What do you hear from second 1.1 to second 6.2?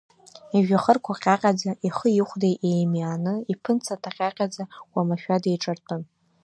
ҟьаҟьаӡа, ихи ихәдеи еимиааны, иԥынҵа ҭаҟьаҟьаӡа, уамашәа деиҿартәын.